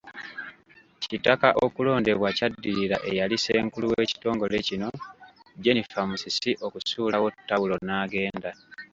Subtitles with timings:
[1.01, 4.89] Kitaka okulondebwa kyaddiirira eyali Ssenkulu w'ekitongole kino,
[5.63, 8.51] Jennifer Musisi okusuulawo ttawulo n'agenda.